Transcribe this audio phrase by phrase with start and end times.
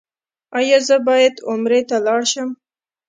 [0.57, 2.49] ایا زه باید عمرې ته لاړ شم؟